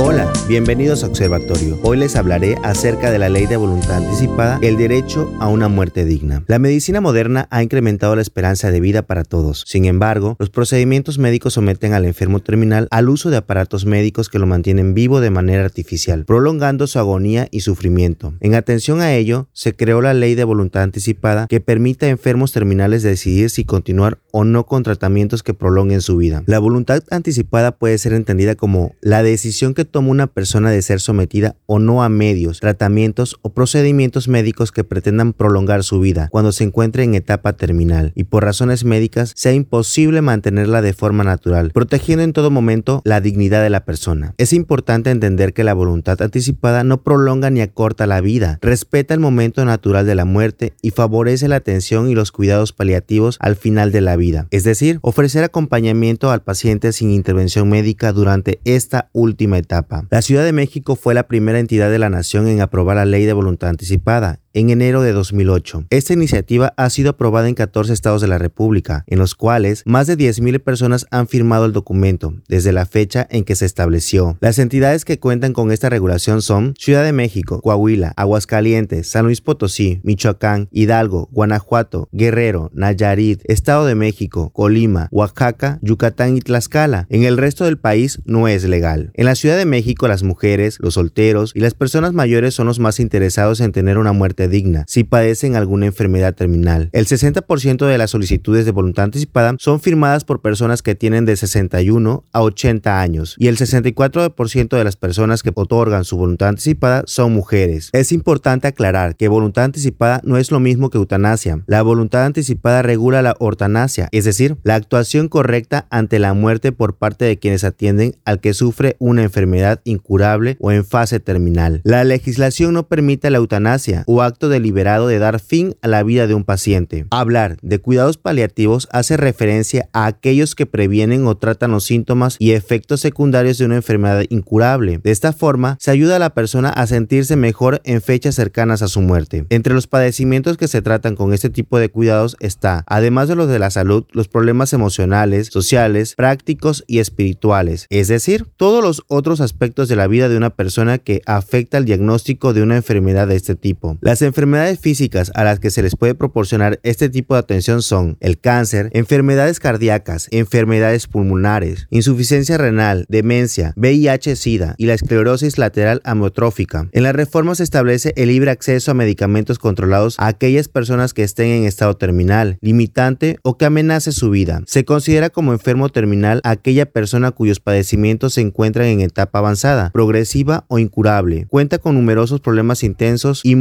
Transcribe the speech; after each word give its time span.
Hola, 0.00 0.32
bienvenidos 0.46 1.02
a 1.02 1.08
Observatorio. 1.08 1.76
Hoy 1.82 1.96
les 1.96 2.14
hablaré 2.14 2.54
acerca 2.62 3.10
de 3.10 3.18
la 3.18 3.28
ley 3.28 3.46
de 3.46 3.56
voluntad 3.56 3.96
anticipada, 3.96 4.60
el 4.62 4.76
derecho 4.76 5.28
a 5.40 5.48
una 5.48 5.66
muerte 5.66 6.04
digna. 6.04 6.44
La 6.46 6.60
medicina 6.60 7.00
moderna 7.00 7.48
ha 7.50 7.64
incrementado 7.64 8.14
la 8.14 8.22
esperanza 8.22 8.70
de 8.70 8.78
vida 8.78 9.02
para 9.02 9.24
todos. 9.24 9.64
Sin 9.66 9.86
embargo, 9.86 10.36
los 10.38 10.50
procedimientos 10.50 11.18
médicos 11.18 11.54
someten 11.54 11.94
al 11.94 12.04
enfermo 12.04 12.38
terminal 12.38 12.86
al 12.92 13.08
uso 13.08 13.30
de 13.30 13.38
aparatos 13.38 13.86
médicos 13.86 14.28
que 14.28 14.38
lo 14.38 14.46
mantienen 14.46 14.94
vivo 14.94 15.20
de 15.20 15.30
manera 15.30 15.64
artificial, 15.64 16.24
prolongando 16.26 16.86
su 16.86 17.00
agonía 17.00 17.48
y 17.50 17.62
sufrimiento. 17.62 18.34
En 18.38 18.54
atención 18.54 19.00
a 19.00 19.16
ello, 19.16 19.48
se 19.52 19.74
creó 19.74 20.00
la 20.00 20.14
ley 20.14 20.36
de 20.36 20.44
voluntad 20.44 20.84
anticipada 20.84 21.48
que 21.48 21.60
permite 21.60 22.06
a 22.06 22.10
enfermos 22.10 22.52
terminales 22.52 23.02
decidir 23.02 23.50
si 23.50 23.64
continuar 23.64 24.20
o 24.30 24.44
no 24.44 24.64
con 24.64 24.84
tratamientos 24.84 25.42
que 25.42 25.54
prolonguen 25.54 26.02
su 26.02 26.16
vida. 26.16 26.44
La 26.46 26.60
voluntad 26.60 27.02
anticipada 27.10 27.72
puede 27.72 27.98
ser 27.98 28.12
entendida 28.12 28.54
como 28.54 28.94
la 29.00 29.24
decisión 29.24 29.74
que 29.74 29.87
toma 29.88 30.10
una 30.10 30.26
persona 30.26 30.70
de 30.70 30.82
ser 30.82 31.00
sometida 31.00 31.56
o 31.66 31.78
no 31.78 32.02
a 32.02 32.08
medios, 32.08 32.60
tratamientos 32.60 33.38
o 33.42 33.50
procedimientos 33.50 34.28
médicos 34.28 34.72
que 34.72 34.84
pretendan 34.84 35.32
prolongar 35.32 35.84
su 35.84 36.00
vida 36.00 36.28
cuando 36.30 36.52
se 36.52 36.64
encuentre 36.64 37.02
en 37.02 37.14
etapa 37.14 37.54
terminal 37.54 38.12
y 38.14 38.24
por 38.24 38.44
razones 38.44 38.84
médicas 38.84 39.32
sea 39.34 39.52
imposible 39.52 40.22
mantenerla 40.22 40.82
de 40.82 40.92
forma 40.92 41.24
natural, 41.24 41.70
protegiendo 41.72 42.22
en 42.22 42.32
todo 42.32 42.50
momento 42.50 43.02
la 43.04 43.20
dignidad 43.20 43.62
de 43.62 43.70
la 43.70 43.84
persona. 43.84 44.34
Es 44.38 44.52
importante 44.52 45.10
entender 45.10 45.52
que 45.52 45.64
la 45.64 45.74
voluntad 45.74 46.20
anticipada 46.22 46.84
no 46.84 47.02
prolonga 47.02 47.50
ni 47.50 47.60
acorta 47.60 48.06
la 48.06 48.20
vida, 48.20 48.58
respeta 48.62 49.14
el 49.14 49.20
momento 49.20 49.64
natural 49.64 50.06
de 50.06 50.14
la 50.14 50.24
muerte 50.24 50.74
y 50.82 50.90
favorece 50.90 51.48
la 51.48 51.56
atención 51.56 52.08
y 52.08 52.14
los 52.14 52.32
cuidados 52.32 52.72
paliativos 52.72 53.36
al 53.40 53.56
final 53.56 53.92
de 53.92 54.00
la 54.00 54.16
vida, 54.16 54.46
es 54.50 54.64
decir, 54.64 54.98
ofrecer 55.02 55.44
acompañamiento 55.44 56.30
al 56.30 56.42
paciente 56.42 56.92
sin 56.92 57.10
intervención 57.10 57.68
médica 57.68 58.12
durante 58.12 58.60
esta 58.64 59.08
última 59.12 59.58
etapa. 59.58 59.77
La 60.10 60.22
Ciudad 60.22 60.44
de 60.44 60.52
México 60.52 60.96
fue 60.96 61.14
la 61.14 61.28
primera 61.28 61.58
entidad 61.58 61.90
de 61.90 61.98
la 61.98 62.10
nación 62.10 62.48
en 62.48 62.60
aprobar 62.60 62.96
la 62.96 63.04
ley 63.04 63.24
de 63.24 63.32
voluntad 63.32 63.70
anticipada 63.70 64.40
en 64.52 64.70
enero 64.70 65.02
de 65.02 65.12
2008. 65.12 65.84
Esta 65.90 66.12
iniciativa 66.12 66.74
ha 66.76 66.90
sido 66.90 67.10
aprobada 67.10 67.48
en 67.48 67.54
14 67.54 67.92
estados 67.92 68.20
de 68.20 68.28
la 68.28 68.38
República, 68.38 69.04
en 69.06 69.18
los 69.18 69.34
cuales 69.34 69.82
más 69.86 70.06
de 70.06 70.16
10.000 70.16 70.60
personas 70.60 71.06
han 71.10 71.28
firmado 71.28 71.66
el 71.66 71.72
documento 71.72 72.34
desde 72.48 72.72
la 72.72 72.86
fecha 72.86 73.26
en 73.30 73.44
que 73.44 73.56
se 73.56 73.66
estableció. 73.66 74.36
Las 74.40 74.58
entidades 74.58 75.04
que 75.04 75.18
cuentan 75.18 75.52
con 75.52 75.70
esta 75.72 75.88
regulación 75.88 76.42
son 76.42 76.74
Ciudad 76.78 77.04
de 77.04 77.12
México, 77.12 77.60
Coahuila, 77.60 78.12
Aguascalientes, 78.16 79.08
San 79.08 79.24
Luis 79.24 79.40
Potosí, 79.40 80.00
Michoacán, 80.02 80.68
Hidalgo, 80.70 81.28
Guanajuato, 81.32 82.08
Guerrero, 82.12 82.70
Nayarit, 82.74 83.42
Estado 83.44 83.86
de 83.86 83.94
México, 83.94 84.50
Colima, 84.50 85.08
Oaxaca, 85.10 85.78
Yucatán 85.82 86.36
y 86.36 86.40
Tlaxcala. 86.40 87.06
En 87.10 87.24
el 87.24 87.36
resto 87.36 87.64
del 87.64 87.78
país 87.78 88.20
no 88.24 88.48
es 88.48 88.64
legal. 88.64 89.10
En 89.14 89.26
la 89.26 89.34
Ciudad 89.34 89.56
de 89.56 89.64
México 89.64 90.08
las 90.08 90.22
mujeres, 90.22 90.78
los 90.80 90.94
solteros 90.94 91.52
y 91.54 91.60
las 91.60 91.74
personas 91.74 92.12
mayores 92.12 92.54
son 92.54 92.66
los 92.66 92.78
más 92.78 93.00
interesados 93.00 93.60
en 93.60 93.72
tener 93.72 93.98
una 93.98 94.12
muerte 94.12 94.37
digna 94.46 94.84
si 94.86 95.02
padecen 95.02 95.56
alguna 95.56 95.86
enfermedad 95.86 96.34
terminal. 96.34 96.90
El 96.92 97.06
60% 97.06 97.86
de 97.86 97.98
las 97.98 98.10
solicitudes 98.10 98.66
de 98.66 98.70
voluntad 98.70 99.06
anticipada 99.06 99.56
son 99.58 99.80
firmadas 99.80 100.24
por 100.24 100.40
personas 100.40 100.82
que 100.82 100.94
tienen 100.94 101.24
de 101.24 101.36
61 101.36 102.24
a 102.32 102.42
80 102.42 103.00
años 103.00 103.34
y 103.38 103.48
el 103.48 103.56
64% 103.56 104.76
de 104.76 104.84
las 104.84 104.96
personas 104.96 105.42
que 105.42 105.52
otorgan 105.54 106.04
su 106.04 106.16
voluntad 106.16 106.50
anticipada 106.50 107.02
son 107.06 107.32
mujeres. 107.32 107.90
Es 107.92 108.12
importante 108.12 108.68
aclarar 108.68 109.16
que 109.16 109.28
voluntad 109.28 109.64
anticipada 109.64 110.20
no 110.24 110.36
es 110.36 110.50
lo 110.50 110.60
mismo 110.60 110.90
que 110.90 110.98
eutanasia. 110.98 111.62
La 111.66 111.82
voluntad 111.82 112.24
anticipada 112.24 112.82
regula 112.82 113.22
la 113.22 113.34
ortanasia, 113.38 114.08
es 114.12 114.24
decir, 114.24 114.56
la 114.62 114.74
actuación 114.74 115.28
correcta 115.28 115.86
ante 115.90 116.18
la 116.18 116.34
muerte 116.34 116.72
por 116.72 116.96
parte 116.96 117.24
de 117.24 117.38
quienes 117.38 117.64
atienden 117.64 118.16
al 118.24 118.40
que 118.40 118.54
sufre 118.54 118.96
una 118.98 119.22
enfermedad 119.22 119.80
incurable 119.84 120.56
o 120.60 120.72
en 120.72 120.84
fase 120.84 121.20
terminal. 121.20 121.80
La 121.84 122.04
legislación 122.04 122.74
no 122.74 122.86
permite 122.88 123.30
la 123.30 123.38
eutanasia 123.38 124.04
o 124.06 124.22
acto 124.28 124.48
deliberado 124.48 125.08
de 125.08 125.18
dar 125.18 125.40
fin 125.40 125.74
a 125.82 125.88
la 125.88 126.04
vida 126.04 126.26
de 126.26 126.34
un 126.34 126.44
paciente. 126.44 127.06
Hablar 127.10 127.56
de 127.62 127.80
cuidados 127.80 128.16
paliativos 128.16 128.88
hace 128.92 129.16
referencia 129.16 129.88
a 129.92 130.06
aquellos 130.06 130.54
que 130.54 130.66
previenen 130.66 131.26
o 131.26 131.36
tratan 131.36 131.72
los 131.72 131.84
síntomas 131.84 132.36
y 132.38 132.52
efectos 132.52 133.00
secundarios 133.00 133.58
de 133.58 133.64
una 133.64 133.76
enfermedad 133.76 134.24
incurable. 134.28 134.98
De 135.02 135.10
esta 135.10 135.32
forma, 135.32 135.76
se 135.80 135.90
ayuda 135.90 136.16
a 136.16 136.20
la 136.20 136.34
persona 136.34 136.68
a 136.68 136.86
sentirse 136.86 137.36
mejor 137.36 137.80
en 137.84 138.00
fechas 138.00 138.36
cercanas 138.36 138.82
a 138.82 138.88
su 138.88 139.00
muerte. 139.00 139.46
Entre 139.50 139.74
los 139.74 139.86
padecimientos 139.86 140.56
que 140.56 140.68
se 140.68 140.82
tratan 140.82 141.16
con 141.16 141.32
este 141.32 141.50
tipo 141.50 141.78
de 141.78 141.88
cuidados 141.88 142.36
está, 142.40 142.84
además 142.86 143.28
de 143.28 143.34
los 143.34 143.48
de 143.48 143.58
la 143.58 143.70
salud, 143.70 144.04
los 144.12 144.28
problemas 144.28 144.72
emocionales, 144.72 145.48
sociales, 145.50 146.14
prácticos 146.14 146.84
y 146.86 146.98
espirituales, 146.98 147.86
es 147.90 148.08
decir, 148.08 148.46
todos 148.56 148.82
los 148.82 149.02
otros 149.08 149.40
aspectos 149.40 149.88
de 149.88 149.96
la 149.96 150.06
vida 150.06 150.28
de 150.28 150.36
una 150.36 150.50
persona 150.50 150.98
que 150.98 151.22
afecta 151.26 151.78
el 151.78 151.84
diagnóstico 151.84 152.52
de 152.52 152.62
una 152.62 152.76
enfermedad 152.76 153.28
de 153.28 153.36
este 153.36 153.54
tipo. 153.54 153.96
Enfermedades 154.22 154.78
físicas 154.78 155.30
a 155.34 155.44
las 155.44 155.60
que 155.60 155.70
se 155.70 155.82
les 155.82 155.96
puede 155.96 156.14
proporcionar 156.14 156.80
este 156.82 157.08
tipo 157.08 157.34
de 157.34 157.40
atención 157.40 157.82
son 157.82 158.16
el 158.20 158.38
cáncer, 158.38 158.90
enfermedades 158.92 159.60
cardíacas, 159.60 160.28
enfermedades 160.30 161.06
pulmonares, 161.06 161.86
insuficiencia 161.90 162.58
renal, 162.58 163.06
demencia, 163.08 163.72
VIH-Sida 163.76 164.74
y 164.78 164.86
la 164.86 164.94
esclerosis 164.94 165.58
lateral 165.58 166.00
amiotrófica. 166.04 166.88
En 166.92 167.02
la 167.02 167.12
reforma 167.12 167.54
se 167.54 167.62
establece 167.62 168.12
el 168.16 168.28
libre 168.28 168.50
acceso 168.50 168.90
a 168.90 168.94
medicamentos 168.94 169.58
controlados 169.58 170.16
a 170.18 170.26
aquellas 170.26 170.68
personas 170.68 171.14
que 171.14 171.22
estén 171.22 171.48
en 171.48 171.64
estado 171.64 171.96
terminal, 171.96 172.58
limitante 172.60 173.38
o 173.42 173.56
que 173.56 173.64
amenace 173.64 174.12
su 174.12 174.30
vida. 174.30 174.62
Se 174.66 174.84
considera 174.84 175.30
como 175.30 175.52
enfermo 175.52 175.88
terminal 175.88 176.40
a 176.44 176.50
aquella 176.50 176.86
persona 176.86 177.30
cuyos 177.30 177.60
padecimientos 177.60 178.34
se 178.34 178.40
encuentran 178.40 178.86
en 178.86 179.00
etapa 179.00 179.38
avanzada, 179.38 179.90
progresiva 179.92 180.64
o 180.68 180.78
incurable. 180.78 181.46
Cuenta 181.48 181.78
con 181.78 181.94
numerosos 181.94 182.40
problemas 182.40 182.82
intensos 182.82 183.40
y 183.44 183.56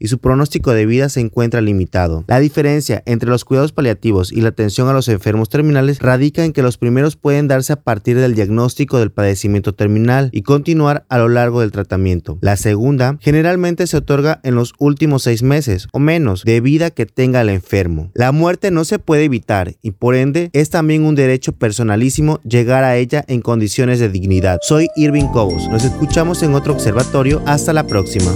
y 0.00 0.08
su 0.08 0.18
pronóstico 0.18 0.72
de 0.72 0.86
vida 0.86 1.08
se 1.08 1.20
encuentra 1.20 1.60
limitado. 1.60 2.24
La 2.28 2.40
diferencia 2.40 3.02
entre 3.06 3.28
los 3.28 3.44
cuidados 3.44 3.72
paliativos 3.72 4.32
y 4.32 4.40
la 4.40 4.48
atención 4.48 4.88
a 4.88 4.92
los 4.92 5.08
enfermos 5.08 5.48
terminales 5.48 5.98
radica 6.00 6.44
en 6.44 6.52
que 6.52 6.62
los 6.62 6.78
primeros 6.78 7.16
pueden 7.16 7.48
darse 7.48 7.72
a 7.72 7.80
partir 7.80 8.18
del 8.18 8.34
diagnóstico 8.34 8.98
del 8.98 9.10
padecimiento 9.10 9.74
terminal 9.74 10.30
y 10.32 10.42
continuar 10.42 11.04
a 11.08 11.18
lo 11.18 11.28
largo 11.28 11.60
del 11.60 11.72
tratamiento. 11.72 12.38
La 12.40 12.56
segunda 12.56 13.18
generalmente 13.20 13.86
se 13.86 13.98
otorga 13.98 14.40
en 14.42 14.54
los 14.54 14.72
últimos 14.78 15.22
seis 15.22 15.42
meses 15.42 15.88
o 15.92 15.98
menos 15.98 16.42
de 16.44 16.60
vida 16.60 16.90
que 16.90 17.06
tenga 17.06 17.40
el 17.40 17.48
enfermo. 17.48 18.10
La 18.14 18.32
muerte 18.32 18.70
no 18.70 18.84
se 18.84 18.98
puede 18.98 19.24
evitar 19.24 19.74
y 19.82 19.92
por 19.92 20.14
ende 20.14 20.50
es 20.52 20.70
también 20.70 21.04
un 21.04 21.14
derecho 21.14 21.52
personalísimo 21.52 22.40
llegar 22.44 22.84
a 22.84 22.96
ella 22.96 23.24
en 23.28 23.40
condiciones 23.40 23.98
de 24.00 24.08
dignidad. 24.08 24.58
Soy 24.62 24.88
Irving 24.96 25.28
Cobos. 25.28 25.68
Nos 25.68 25.84
escuchamos 25.84 26.42
en 26.42 26.54
otro 26.54 26.72
observatorio. 26.72 27.42
Hasta 27.46 27.72
la 27.72 27.86
próxima. 27.86 28.32